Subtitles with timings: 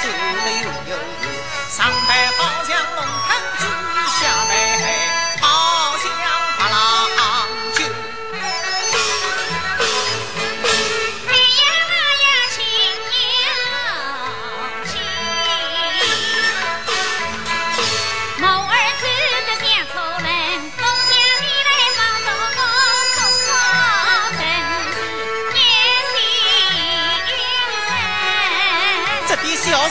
[0.00, 0.96] 做了又有
[1.68, 3.21] 上白好像龙。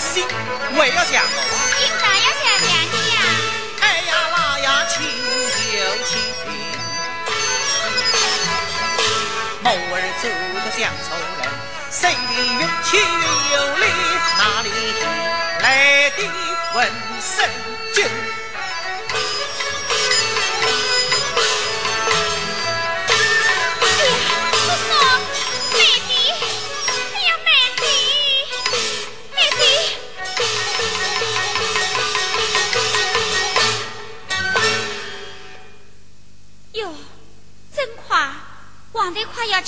[0.01, 0.25] 这点小事情
[0.75, 1.69] 还要讲我啊！
[1.79, 3.17] 应当要想想你呀。
[3.81, 4.93] 哎呀啦呀，亲
[5.71, 5.73] 就
[6.05, 6.09] 亲。
[9.61, 9.75] 某儿
[10.21, 10.23] 走
[10.59, 11.07] 得像仇
[11.37, 11.41] 人，
[11.91, 13.23] 谁里越气越
[13.55, 13.81] 有理？
[14.37, 14.67] 哪里
[15.61, 15.65] 来
[16.17, 16.19] 的
[16.73, 16.77] 闻
[17.21, 17.31] 声
[17.93, 17.97] 酒？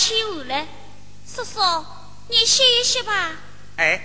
[0.04, 0.68] 起午了。
[1.26, 1.62] 叔叔，
[2.28, 3.32] 你歇一歇吧。
[3.78, 4.02] 哎，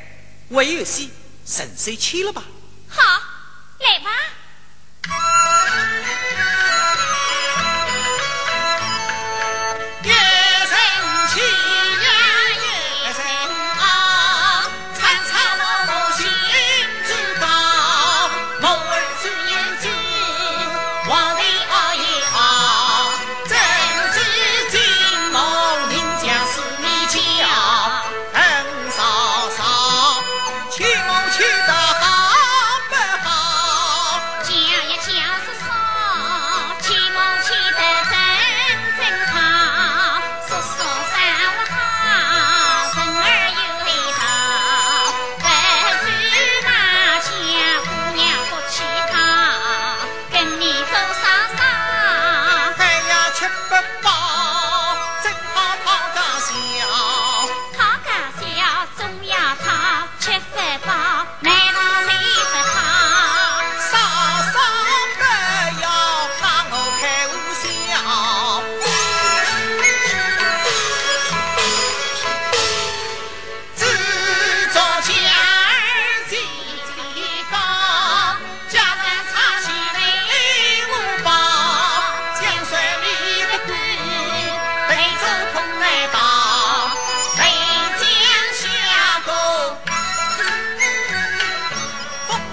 [0.49, 1.11] 我有戏，
[1.45, 2.45] 神仙去了吧？
[2.89, 3.03] 好，
[3.81, 4.09] 来吧。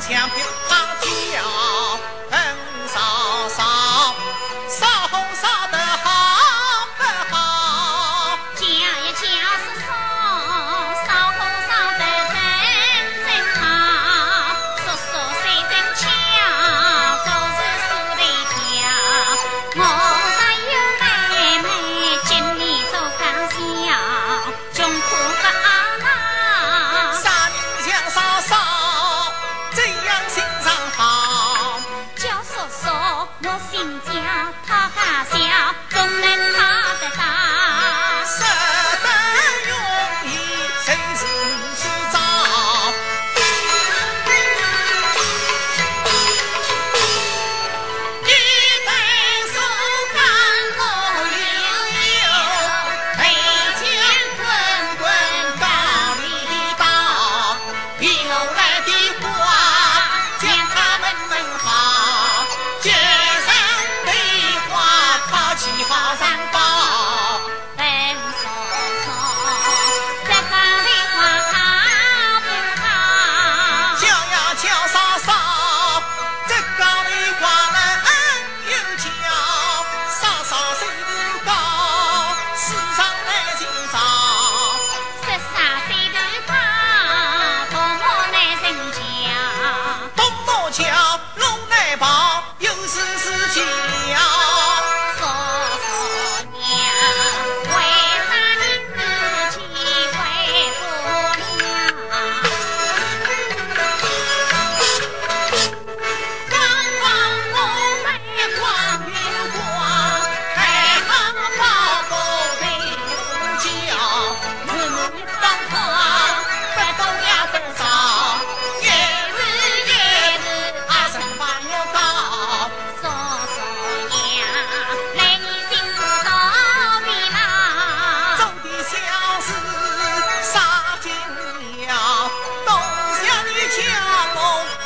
[0.08, 0.84] 枪兵啊！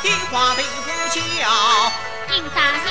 [0.02, 1.20] 听话为父教，
[2.34, 2.89] 应。